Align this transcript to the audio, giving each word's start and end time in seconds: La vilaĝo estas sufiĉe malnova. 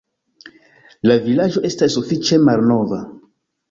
La 1.11 1.19
vilaĝo 1.27 1.65
estas 1.71 1.97
sufiĉe 2.01 2.43
malnova. 2.51 3.05